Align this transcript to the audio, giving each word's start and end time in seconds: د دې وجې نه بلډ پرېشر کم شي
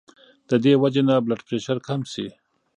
د 0.49 0.51
دې 0.63 0.73
وجې 0.81 1.01
نه 1.09 1.15
بلډ 1.25 1.39
پرېشر 1.47 1.77
کم 1.87 1.99
شي 2.11 2.27